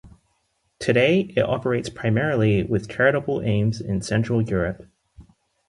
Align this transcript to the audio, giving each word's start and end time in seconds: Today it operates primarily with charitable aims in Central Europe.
Today 0.79 1.31
it 1.37 1.41
operates 1.43 1.87
primarily 1.87 2.63
with 2.63 2.89
charitable 2.89 3.43
aims 3.43 3.79
in 3.79 4.01
Central 4.01 4.41
Europe. 4.41 4.87